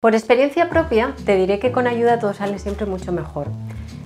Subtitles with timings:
[0.00, 3.48] Por experiencia propia, te diré que con ayuda todo sale siempre mucho mejor.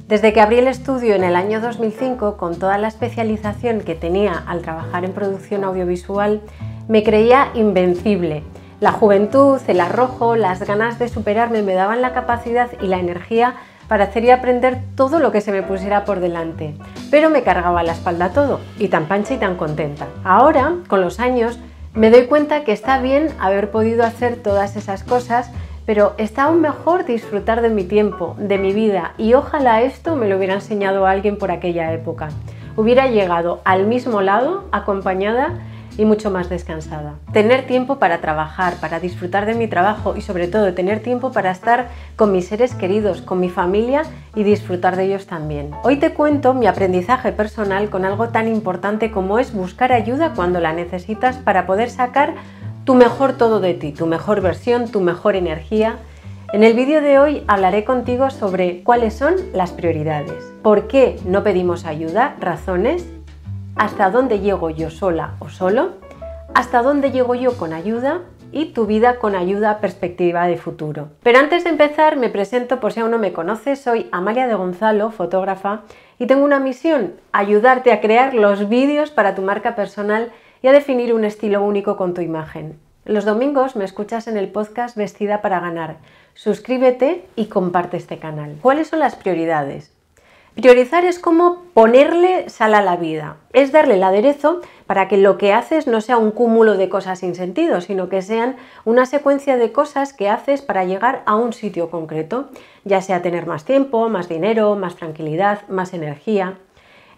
[0.08, 4.42] Desde que abrí el estudio en el año 2005, con toda la especialización que tenía
[4.49, 6.41] al trabajar en producción audiovisual,
[6.88, 8.43] me creía invencible.
[8.80, 13.54] La juventud, el arrojo, las ganas de superarme me daban la capacidad y la energía
[13.86, 16.74] para hacer y aprender todo lo que se me pusiera por delante.
[17.12, 20.08] Pero me cargaba la espalda todo, y tan pancha y tan contenta.
[20.24, 21.61] Ahora, con los años,
[21.95, 25.52] me doy cuenta que está bien haber podido hacer todas esas cosas
[25.86, 30.29] pero está aún mejor disfrutar de mi tiempo, de mi vida, y ojalá esto me
[30.29, 32.29] lo hubiera enseñado alguien por aquella época.
[32.77, 35.59] Hubiera llegado al mismo lado, acompañada
[35.97, 37.15] y mucho más descansada.
[37.33, 41.51] Tener tiempo para trabajar, para disfrutar de mi trabajo y sobre todo tener tiempo para
[41.51, 44.03] estar con mis seres queridos, con mi familia
[44.34, 45.70] y disfrutar de ellos también.
[45.84, 50.61] Hoy te cuento mi aprendizaje personal con algo tan importante como es buscar ayuda cuando
[50.61, 52.34] la necesitas para poder sacar
[52.84, 55.97] tu mejor todo de ti, tu mejor versión, tu mejor energía.
[56.52, 61.42] En el vídeo de hoy hablaré contigo sobre cuáles son las prioridades, por qué no
[61.42, 63.09] pedimos ayuda, razones,
[63.75, 65.92] hasta dónde llego yo sola o solo,
[66.55, 68.20] hasta dónde llego yo con ayuda
[68.53, 71.09] y tu vida con ayuda perspectiva de futuro.
[71.22, 74.55] Pero antes de empezar me presento por si aún no me conoces, soy Amalia de
[74.55, 75.81] Gonzalo, fotógrafa,
[76.19, 80.31] y tengo una misión, ayudarte a crear los vídeos para tu marca personal
[80.65, 82.79] y a definir un estilo único con tu imagen.
[83.05, 85.98] Los domingos me escuchas en el podcast Vestida para Ganar.
[86.33, 88.56] Suscríbete y comparte este canal.
[88.62, 89.93] ¿Cuáles son las prioridades?
[90.55, 95.37] Priorizar es como ponerle sal a la vida, es darle el aderezo para que lo
[95.37, 98.56] que haces no sea un cúmulo de cosas sin sentido, sino que sean
[98.87, 102.49] una secuencia de cosas que haces para llegar a un sitio concreto,
[102.84, 106.56] ya sea tener más tiempo, más dinero, más tranquilidad, más energía.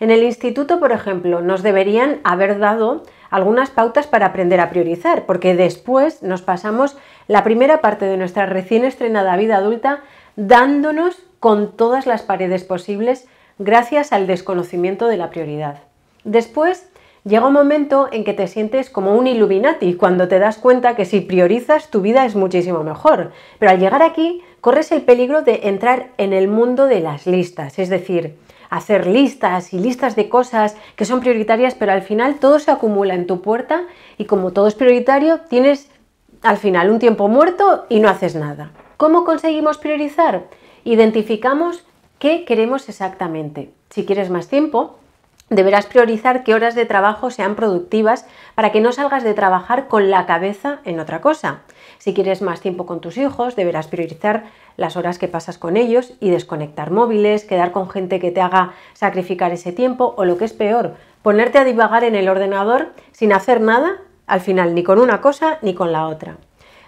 [0.00, 5.26] En el instituto, por ejemplo, nos deberían haber dado algunas pautas para aprender a priorizar,
[5.26, 6.96] porque después nos pasamos
[7.28, 10.00] la primera parte de nuestra recién estrenada vida adulta
[10.36, 13.26] dándonos con todas las paredes posibles
[13.58, 15.78] gracias al desconocimiento de la prioridad.
[16.24, 16.88] Después
[17.24, 21.04] llega un momento en que te sientes como un Illuminati cuando te das cuenta que
[21.04, 23.32] si priorizas tu vida es muchísimo mejor.
[23.58, 27.78] Pero al llegar aquí corres el peligro de entrar en el mundo de las listas,
[27.78, 28.36] es decir,
[28.70, 33.14] hacer listas y listas de cosas que son prioritarias, pero al final todo se acumula
[33.14, 33.84] en tu puerta
[34.18, 35.90] y como todo es prioritario, tienes
[36.42, 38.70] al final un tiempo muerto y no haces nada.
[38.96, 40.44] ¿Cómo conseguimos priorizar?
[40.84, 41.84] Identificamos
[42.18, 43.70] qué queremos exactamente.
[43.90, 44.98] Si quieres más tiempo,
[45.48, 50.10] deberás priorizar qué horas de trabajo sean productivas para que no salgas de trabajar con
[50.10, 51.60] la cabeza en otra cosa.
[51.98, 54.44] Si quieres más tiempo con tus hijos, deberás priorizar
[54.76, 58.72] las horas que pasas con ellos y desconectar móviles, quedar con gente que te haga
[58.92, 63.32] sacrificar ese tiempo o lo que es peor, ponerte a divagar en el ordenador sin
[63.32, 66.36] hacer nada, al final ni con una cosa ni con la otra.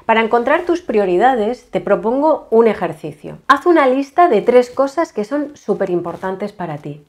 [0.05, 3.39] Para encontrar tus prioridades te propongo un ejercicio.
[3.47, 7.05] Haz una lista de tres cosas que son súper importantes para ti.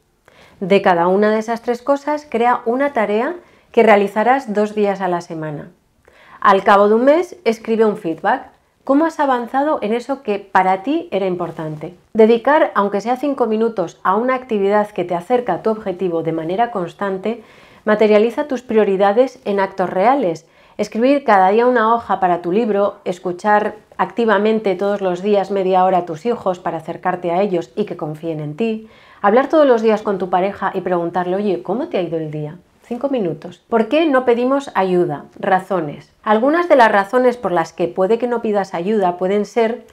[0.59, 3.35] De cada una de esas tres cosas crea una tarea
[3.71, 5.69] que realizarás dos días a la semana.
[6.41, 8.49] Al cabo de un mes, escribe un feedback.
[8.83, 11.95] ¿Cómo has avanzado en eso que para ti era importante?
[12.13, 16.31] Dedicar, aunque sea cinco minutos, a una actividad que te acerca a tu objetivo de
[16.31, 17.43] manera constante,
[17.85, 20.47] materializa tus prioridades en actos reales.
[20.77, 25.99] Escribir cada día una hoja para tu libro, escuchar activamente todos los días media hora
[25.99, 28.87] a tus hijos para acercarte a ellos y que confíen en ti,
[29.21, 32.31] hablar todos los días con tu pareja y preguntarle, oye, ¿cómo te ha ido el
[32.31, 32.57] día?
[32.83, 33.61] Cinco minutos.
[33.67, 35.25] ¿Por qué no pedimos ayuda?
[35.37, 36.13] Razones.
[36.23, 39.85] Algunas de las razones por las que puede que no pidas ayuda pueden ser,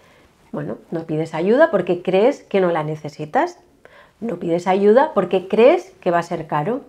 [0.52, 3.58] bueno, no pides ayuda porque crees que no la necesitas.
[4.20, 6.82] No pides ayuda porque crees que va a ser caro.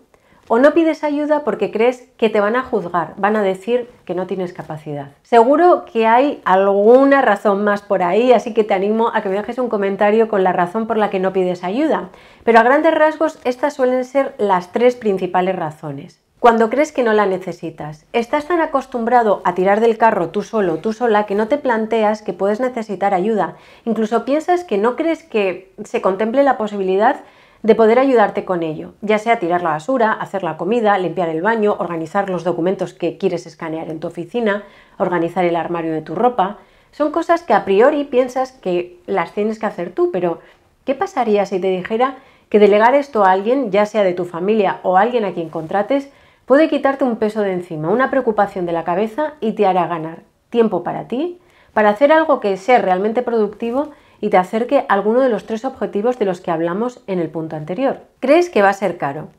[0.49, 4.15] O no pides ayuda porque crees que te van a juzgar, van a decir que
[4.15, 5.09] no tienes capacidad.
[5.23, 9.35] Seguro que hay alguna razón más por ahí, así que te animo a que me
[9.35, 12.11] dejes un comentario con la razón por la que no pides ayuda.
[12.45, 16.21] Pero a grandes rasgos estas suelen ser las tres principales razones.
[16.39, 20.77] Cuando crees que no la necesitas, estás tan acostumbrado a tirar del carro tú solo,
[20.77, 23.55] tú sola, que no te planteas que puedes necesitar ayuda.
[23.83, 27.17] Incluso piensas que no crees que se contemple la posibilidad
[27.63, 31.41] de poder ayudarte con ello, ya sea tirar la basura, hacer la comida, limpiar el
[31.41, 34.63] baño, organizar los documentos que quieres escanear en tu oficina,
[34.97, 36.57] organizar el armario de tu ropa.
[36.91, 40.39] Son cosas que a priori piensas que las tienes que hacer tú, pero
[40.85, 42.17] ¿qué pasaría si te dijera
[42.49, 46.09] que delegar esto a alguien, ya sea de tu familia o alguien a quien contrates,
[46.45, 50.23] puede quitarte un peso de encima, una preocupación de la cabeza y te hará ganar
[50.49, 51.39] tiempo para ti,
[51.73, 55.65] para hacer algo que sea realmente productivo y te acerque a alguno de los tres
[55.65, 58.01] objetivos de los que hablamos en el punto anterior.
[58.19, 59.29] ¿Crees que va a ser caro?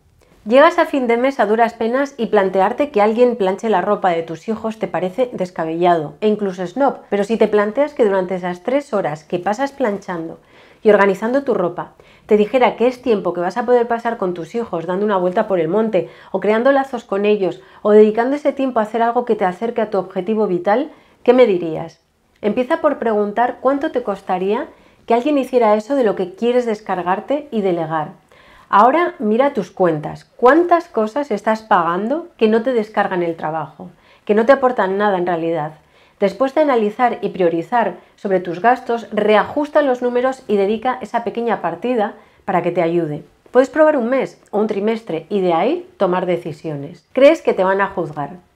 [0.48, 4.10] Llegas a fin de mes a duras penas y plantearte que alguien planche la ropa
[4.10, 8.36] de tus hijos te parece descabellado e incluso snob, pero si te planteas que durante
[8.36, 10.38] esas tres horas que pasas planchando
[10.82, 11.92] y organizando tu ropa,
[12.24, 15.18] te dijera que es tiempo que vas a poder pasar con tus hijos dando una
[15.18, 19.02] vuelta por el monte o creando lazos con ellos o dedicando ese tiempo a hacer
[19.02, 20.92] algo que te acerque a tu objetivo vital,
[21.24, 22.00] ¿qué me dirías?
[22.40, 24.68] Empieza por preguntar cuánto te costaría
[25.06, 28.12] que alguien hiciera eso de lo que quieres descargarte y delegar.
[28.68, 30.26] Ahora mira tus cuentas.
[30.36, 33.90] ¿Cuántas cosas estás pagando que no te descargan el trabajo?
[34.26, 35.72] Que no te aportan nada en realidad.
[36.20, 41.62] Después de analizar y priorizar sobre tus gastos, reajusta los números y dedica esa pequeña
[41.62, 42.14] partida
[42.44, 43.24] para que te ayude.
[43.50, 47.06] Puedes probar un mes o un trimestre y de ahí tomar decisiones.
[47.12, 48.47] ¿Crees que te van a juzgar?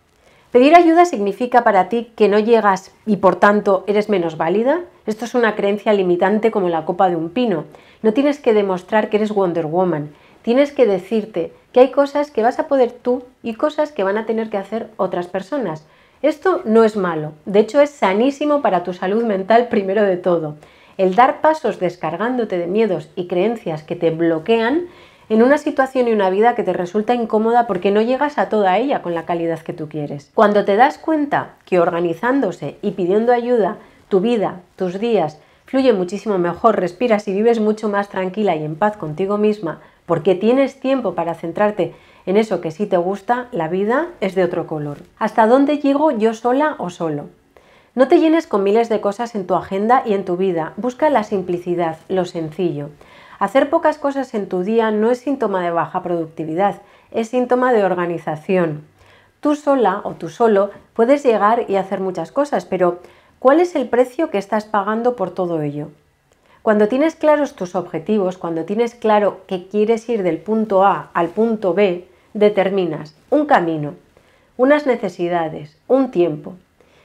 [0.53, 4.81] ¿Pedir ayuda significa para ti que no llegas y por tanto eres menos válida?
[5.07, 7.65] Esto es una creencia limitante como la copa de un pino.
[8.03, 10.13] No tienes que demostrar que eres Wonder Woman.
[10.43, 14.19] Tienes que decirte que hay cosas que vas a poder tú y cosas que van
[14.19, 15.87] a tener que hacer otras personas.
[16.21, 20.57] Esto no es malo, de hecho es sanísimo para tu salud mental primero de todo.
[20.99, 24.89] El dar pasos descargándote de miedos y creencias que te bloquean
[25.29, 28.79] en una situación y una vida que te resulta incómoda porque no llegas a toda
[28.79, 30.31] ella con la calidad que tú quieres.
[30.35, 33.77] Cuando te das cuenta que organizándose y pidiendo ayuda,
[34.09, 38.77] tu vida, tus días, fluye muchísimo mejor, respiras y vives mucho más tranquila y en
[38.77, 41.95] paz contigo misma, porque tienes tiempo para centrarte
[42.27, 44.99] en eso que sí te gusta, la vida es de otro color.
[45.19, 47.27] ¿Hasta dónde llego yo sola o solo?
[47.95, 50.73] No te llenes con miles de cosas en tu agenda y en tu vida.
[50.77, 52.91] Busca la simplicidad, lo sencillo.
[53.43, 56.77] Hacer pocas cosas en tu día no es síntoma de baja productividad,
[57.11, 58.85] es síntoma de organización.
[59.41, 63.01] Tú sola o tú solo puedes llegar y hacer muchas cosas, pero
[63.41, 65.89] ¿cuál es el precio que estás pagando por todo ello?
[66.63, 71.27] Cuando tienes claros tus objetivos, cuando tienes claro que quieres ir del punto A al
[71.27, 73.95] punto B, determinas un camino,
[74.57, 76.55] unas necesidades, un tiempo.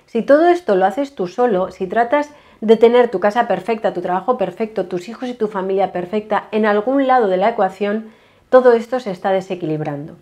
[0.06, 2.30] Si todo esto lo haces tú solo, si tratas
[2.62, 6.66] de tener tu casa perfecta, tu trabajo perfecto, tus hijos y tu familia perfecta en
[6.66, 8.12] algún lado de la ecuación,
[8.50, 10.16] todo esto se está desequilibrando.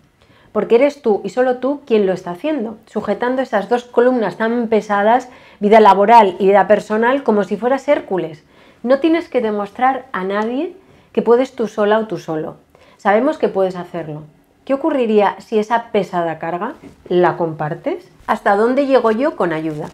[0.52, 4.68] Porque eres tú y solo tú quien lo está haciendo, sujetando esas dos columnas tan
[4.68, 5.28] pesadas,
[5.60, 8.42] vida laboral y vida personal, como si fueras Hércules.
[8.82, 10.74] No tienes que demostrar a nadie
[11.12, 12.56] que puedes tú sola o tú solo.
[12.96, 14.22] Sabemos que puedes hacerlo.
[14.64, 16.74] ¿Qué ocurriría si esa pesada carga
[17.08, 18.10] la compartes?
[18.26, 19.88] ¿Hasta dónde llego yo con ayuda?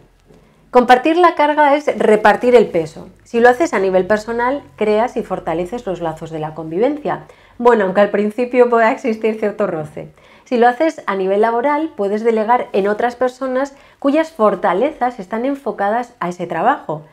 [0.73, 3.07] Compartir la carga es repartir el peso.
[3.25, 7.25] Si lo haces a nivel personal, creas y fortaleces los lazos de la convivencia.
[7.59, 10.07] Bueno, aunque al principio pueda existir cierto roce.
[10.45, 16.15] Si lo haces a nivel laboral, puedes delegar en otras personas cuyas fortalezas están enfocadas
[16.19, 17.03] a ese trabajo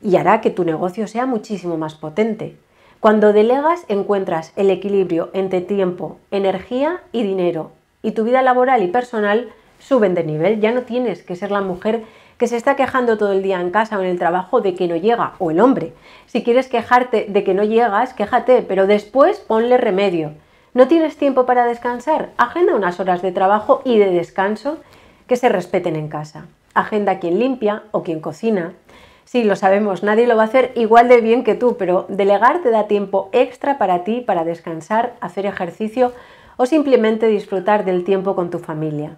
[0.00, 2.56] y hará que tu negocio sea muchísimo más potente.
[3.00, 7.72] Cuando delegas encuentras el equilibrio entre tiempo, energía y dinero
[8.02, 10.60] y tu vida laboral y personal suben de nivel.
[10.60, 12.04] Ya no tienes que ser la mujer
[12.40, 14.88] que se está quejando todo el día en casa o en el trabajo de que
[14.88, 15.92] no llega, o el hombre.
[16.24, 20.32] Si quieres quejarte de que no llegas, quéjate, pero después ponle remedio.
[20.72, 22.30] ¿No tienes tiempo para descansar?
[22.38, 24.78] Agenda unas horas de trabajo y de descanso
[25.26, 26.46] que se respeten en casa.
[26.72, 28.72] Agenda quien limpia o quien cocina.
[29.26, 32.62] Sí, lo sabemos, nadie lo va a hacer igual de bien que tú, pero delegar
[32.62, 36.14] te da tiempo extra para ti, para descansar, hacer ejercicio
[36.56, 39.16] o simplemente disfrutar del tiempo con tu familia.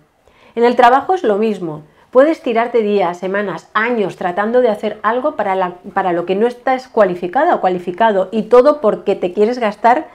[0.57, 1.83] En el trabajo es lo mismo.
[2.13, 6.87] Puedes tirarte días, semanas, años tratando de hacer algo para, para lo que no estás
[6.87, 10.09] cualificada o cualificado y todo porque te quieres gastar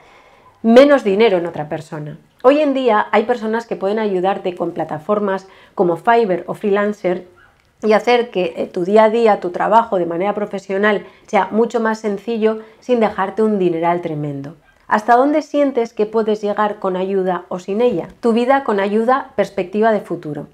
[0.62, 2.16] menos dinero en otra persona.
[2.44, 7.26] Hoy en día hay personas que pueden ayudarte con plataformas como Fiverr o Freelancer
[7.82, 11.80] y hacer que eh, tu día a día, tu trabajo de manera profesional sea mucho
[11.80, 14.54] más sencillo sin dejarte un dineral tremendo.
[14.86, 18.06] ¿Hasta dónde sientes que puedes llegar con ayuda o sin ella?
[18.20, 20.46] Tu vida con ayuda, perspectiva de futuro.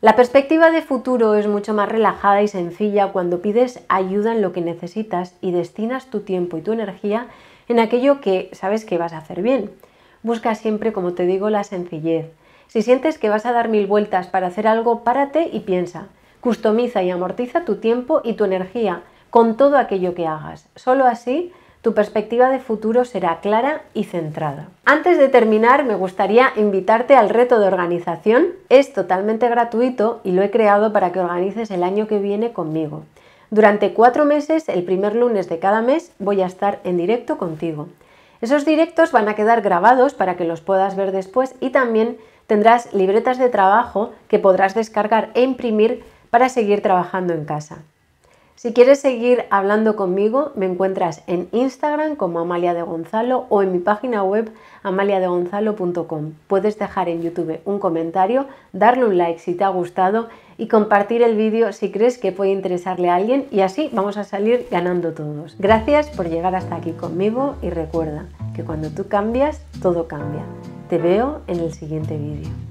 [0.00, 4.52] La perspectiva de futuro es mucho más relajada y sencilla cuando pides ayuda en lo
[4.52, 7.26] que necesitas y destinas tu tiempo y tu energía
[7.66, 9.72] en aquello que sabes que vas a hacer bien.
[10.22, 12.30] Busca siempre, como te digo, la sencillez.
[12.68, 16.06] Si sientes que vas a dar mil vueltas para hacer algo, párate y piensa.
[16.40, 20.68] Customiza y amortiza tu tiempo y tu energía con todo aquello que hagas.
[20.76, 24.68] Solo así tu perspectiva de futuro será clara y centrada.
[24.84, 28.48] Antes de terminar, me gustaría invitarte al reto de organización.
[28.68, 33.04] Es totalmente gratuito y lo he creado para que organices el año que viene conmigo.
[33.50, 37.88] Durante cuatro meses, el primer lunes de cada mes, voy a estar en directo contigo.
[38.40, 42.92] Esos directos van a quedar grabados para que los puedas ver después y también tendrás
[42.92, 47.78] libretas de trabajo que podrás descargar e imprimir para seguir trabajando en casa.
[48.58, 53.70] Si quieres seguir hablando conmigo, me encuentras en Instagram como Amalia de Gonzalo o en
[53.70, 54.50] mi página web
[54.82, 56.32] amaliadegonzalo.com.
[56.48, 61.22] Puedes dejar en YouTube un comentario, darle un like si te ha gustado y compartir
[61.22, 65.12] el vídeo si crees que puede interesarle a alguien y así vamos a salir ganando
[65.12, 65.54] todos.
[65.60, 70.42] Gracias por llegar hasta aquí conmigo y recuerda que cuando tú cambias, todo cambia.
[70.88, 72.67] Te veo en el siguiente vídeo.